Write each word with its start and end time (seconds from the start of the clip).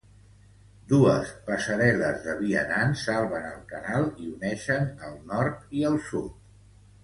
Dues 0.93 1.33
passarel·les 1.49 2.17
de 2.23 2.35
vianants 2.41 3.05
salven 3.11 3.47
el 3.53 3.61
canal 3.75 4.11
i 4.27 4.33
uneixen 4.33 4.91
el 5.11 5.17
nord 5.37 5.81
i 5.83 5.89
el 5.95 6.05
sud. 6.11 6.37